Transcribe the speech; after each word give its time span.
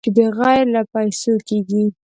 چې 0.05 0.09
بغیر 0.17 0.63
له 0.75 0.81
پېسو 0.93 1.33
کېږي. 1.47 1.85